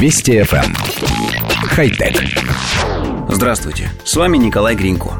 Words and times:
Вести 0.00 0.38
FM. 0.38 0.64
Эм. 0.64 0.76
Хай-тек. 1.70 2.22
Здравствуйте, 3.28 3.90
с 4.04 4.14
вами 4.14 4.36
Николай 4.36 4.76
Гринько. 4.76 5.14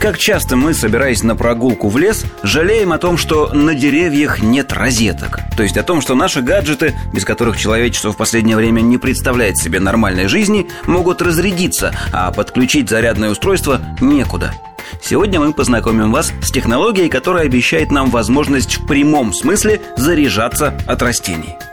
Как 0.00 0.16
часто 0.16 0.56
мы, 0.56 0.72
собираясь 0.72 1.22
на 1.22 1.36
прогулку 1.36 1.90
в 1.90 1.98
лес, 1.98 2.24
жалеем 2.42 2.94
о 2.94 2.98
том, 2.98 3.18
что 3.18 3.52
на 3.52 3.74
деревьях 3.74 4.40
нет 4.40 4.72
розеток. 4.72 5.40
То 5.54 5.62
есть 5.62 5.76
о 5.76 5.82
том, 5.82 6.00
что 6.00 6.14
наши 6.14 6.40
гаджеты, 6.40 6.94
без 7.12 7.26
которых 7.26 7.58
человечество 7.58 8.12
в 8.12 8.16
последнее 8.16 8.56
время 8.56 8.80
не 8.80 8.96
представляет 8.96 9.58
себе 9.58 9.80
нормальной 9.80 10.28
жизни, 10.28 10.66
могут 10.86 11.20
разрядиться, 11.20 11.94
а 12.10 12.32
подключить 12.32 12.88
зарядное 12.88 13.28
устройство 13.28 13.82
некуда. 14.00 14.54
Сегодня 15.02 15.40
мы 15.40 15.52
познакомим 15.52 16.10
вас 16.10 16.32
с 16.40 16.50
технологией, 16.50 17.10
которая 17.10 17.44
обещает 17.44 17.90
нам 17.90 18.08
возможность 18.08 18.78
в 18.78 18.86
прямом 18.86 19.34
смысле 19.34 19.82
заряжаться 19.98 20.72
от 20.86 21.02
растений– 21.02 21.56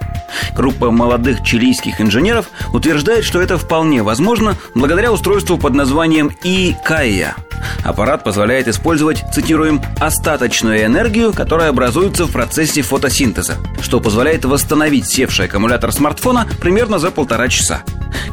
Группа 0.55 0.91
молодых 0.91 1.43
чилийских 1.43 2.01
инженеров 2.01 2.49
утверждает, 2.73 3.23
что 3.23 3.41
это 3.41 3.57
вполне 3.57 4.03
возможно 4.03 4.55
благодаря 4.75 5.11
устройству 5.11 5.57
под 5.57 5.73
названием 5.73 6.31
ИКАИЯ. 6.43 7.35
Аппарат 7.83 8.23
позволяет 8.23 8.67
использовать, 8.67 9.23
цитируем, 9.33 9.81
остаточную 9.99 10.85
энергию, 10.85 11.33
которая 11.33 11.69
образуется 11.69 12.25
в 12.25 12.31
процессе 12.31 12.81
фотосинтеза, 12.81 13.57
что 13.81 13.99
позволяет 13.99 14.45
восстановить 14.45 15.07
севший 15.07 15.45
аккумулятор 15.45 15.91
смартфона 15.91 16.47
примерно 16.59 16.99
за 16.99 17.11
полтора 17.11 17.47
часа. 17.47 17.83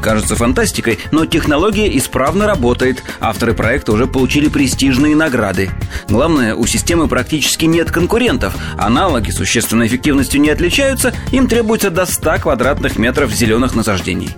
Кажется 0.01 0.37
фантастикой, 0.37 0.99
но 1.11 1.27
технология 1.27 1.97
исправно 1.97 2.47
работает. 2.47 3.03
Авторы 3.21 3.55
проекта 3.55 3.93
уже 3.93 4.07
получили 4.07 4.49
престижные 4.49 5.17
награды. 5.17 5.71
Главное, 6.09 6.55
у 6.55 6.67
системы 6.67 7.09
практически 7.09 7.65
нет 7.65 7.91
конкурентов. 7.91 8.55
Аналоги 8.77 9.31
существенной 9.31 9.87
эффективностью 9.87 10.41
не 10.41 10.51
отличаются, 10.51 11.15
им 11.33 11.47
требуется 11.47 11.91
до 11.91 12.07
100 12.07 12.39
квадратных 12.43 12.99
метров 12.99 13.33
зеленых 13.33 13.75
насаждений. 13.75 14.31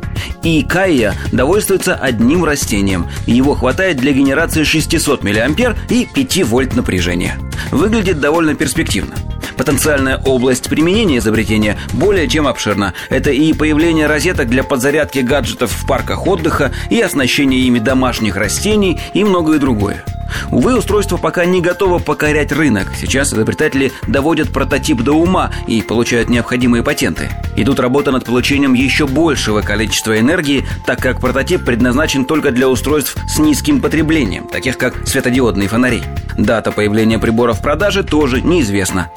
И 0.42 0.62
Кайя 0.62 1.14
довольствуется 1.32 1.94
одним 1.94 2.44
растением. 2.44 3.06
Его 3.26 3.54
хватает 3.54 3.96
для 3.96 4.12
генерации 4.12 4.64
600 4.64 5.24
мА 5.24 5.74
и 5.90 6.06
5 6.14 6.44
вольт 6.44 6.76
напряжения. 6.76 7.38
Выглядит 7.70 8.20
довольно 8.20 8.54
перспективно. 8.54 9.14
Потенциальная 9.56 10.18
область 10.18 10.68
применения 10.68 11.18
изобретения 11.18 11.78
более 11.92 12.28
чем 12.28 12.46
обширна. 12.46 12.94
Это 13.08 13.30
и 13.30 13.52
появление 13.52 14.06
розеток 14.06 14.48
для 14.48 14.62
подзарядки 14.62 15.20
гаджетов 15.20 15.70
в 15.72 15.86
парках 15.86 16.26
отдыха, 16.26 16.72
и 16.90 17.00
оснащение 17.00 17.60
ими 17.60 17.78
домашних 17.78 18.36
растений, 18.36 19.00
и 19.14 19.24
многое 19.24 19.58
другое. 19.58 20.04
Увы, 20.50 20.76
устройство 20.76 21.16
пока 21.16 21.44
не 21.44 21.60
готово 21.60 21.98
покорять 21.98 22.52
рынок. 22.52 22.92
Сейчас 22.98 23.32
изобретатели 23.32 23.92
доводят 24.06 24.52
прототип 24.52 25.02
до 25.02 25.12
ума 25.12 25.50
и 25.66 25.82
получают 25.82 26.28
необходимые 26.28 26.82
патенты. 26.82 27.30
Идут 27.56 27.80
работа 27.80 28.10
над 28.10 28.24
получением 28.24 28.74
еще 28.74 29.06
большего 29.06 29.62
количества 29.62 30.18
энергии, 30.18 30.66
так 30.84 31.00
как 31.00 31.20
прототип 31.20 31.64
предназначен 31.64 32.24
только 32.24 32.50
для 32.50 32.68
устройств 32.68 33.16
с 33.28 33.38
низким 33.38 33.80
потреблением, 33.80 34.48
таких 34.48 34.78
как 34.78 35.06
светодиодные 35.06 35.68
фонари. 35.68 36.02
Дата 36.36 36.72
появления 36.72 37.18
прибора 37.18 37.52
в 37.52 37.62
продаже 37.62 38.02
тоже 38.02 38.42
неизвестна. 38.42 39.10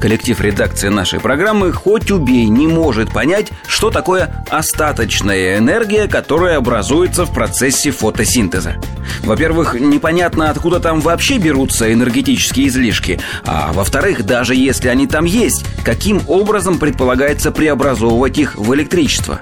Коллектив 0.00 0.40
редакции 0.40 0.88
нашей 0.88 1.18
программы 1.18 1.72
хоть 1.72 2.10
убей 2.12 2.46
не 2.46 2.68
может 2.68 3.10
понять, 3.10 3.48
что 3.66 3.90
такое 3.90 4.44
остаточная 4.48 5.58
энергия, 5.58 6.06
которая 6.06 6.58
образуется 6.58 7.24
в 7.24 7.32
процессе 7.32 7.90
фотосинтеза. 7.90 8.76
Во-первых, 9.24 9.74
непонятно, 9.74 10.50
откуда 10.50 10.78
там 10.78 11.00
вообще 11.00 11.38
берутся 11.38 11.92
энергетические 11.92 12.68
излишки, 12.68 13.20
а 13.44 13.72
во-вторых, 13.72 14.24
даже 14.24 14.54
если 14.54 14.88
они 14.88 15.08
там 15.08 15.24
есть, 15.24 15.64
каким 15.84 16.22
образом 16.28 16.78
предполагается 16.78 17.50
преобразовывать 17.50 18.38
их 18.38 18.56
в 18.56 18.72
электричество. 18.74 19.40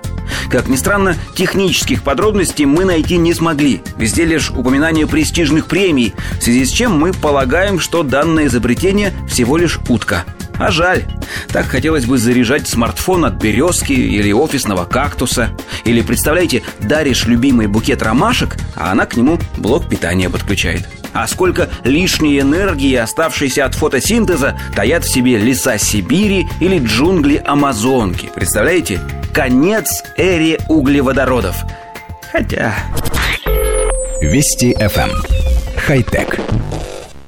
Как 0.50 0.68
ни 0.68 0.76
странно, 0.76 1.16
технических 1.34 2.02
подробностей 2.02 2.64
мы 2.64 2.84
найти 2.84 3.18
не 3.18 3.34
смогли. 3.34 3.82
Везде 3.98 4.24
лишь 4.24 4.50
упоминание 4.50 5.06
престижных 5.06 5.66
премий, 5.66 6.14
в 6.38 6.42
связи 6.42 6.64
с 6.64 6.70
чем 6.70 6.98
мы 6.98 7.12
полагаем, 7.12 7.78
что 7.78 8.02
данное 8.02 8.47
изобретение 8.47 9.12
всего 9.28 9.56
лишь 9.58 9.78
утка– 9.88 10.25
а 10.59 10.71
жаль. 10.71 11.05
Так 11.49 11.67
хотелось 11.67 12.06
бы 12.06 12.19
заряжать 12.19 12.69
смартфон 12.69 13.25
от 13.25 13.34
березки 13.34 13.93
или 13.93 14.33
офисного 14.33 14.84
кактуса. 14.84 15.50
Или, 15.84 16.03
представляете, 16.03 16.62
даришь 16.81 17.27
любимый 17.27 17.67
букет 17.67 18.03
ромашек, 18.03 18.56
а 18.75 18.93
она 18.93 19.06
к 19.06 19.17
нему 19.17 19.39
блок 19.56 19.89
питания 19.89 20.31
подключает. 20.31 20.87
А 21.12 21.27
сколько 21.27 21.71
лишней 21.84 22.41
энергии, 22.41 22.94
оставшейся 22.94 23.65
от 23.65 23.75
фотосинтеза, 23.75 24.59
таят 24.75 25.05
в 25.05 25.12
себе 25.12 25.39
леса 25.39 25.78
Сибири 25.78 26.47
или 26.61 26.78
джунгли 26.78 27.41
Амазонки. 27.44 28.31
Представляете? 28.34 29.00
Конец 29.33 30.05
эре 30.17 30.59
углеводородов. 30.69 31.56
Хотя... 32.33 32.75
Вести 34.21 34.75
FM. 34.75 35.11
Эм. 35.11 35.23
Хай-тек. 35.87 36.38